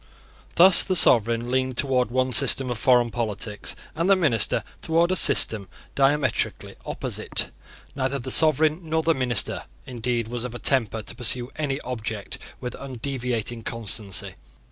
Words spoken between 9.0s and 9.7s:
the minister,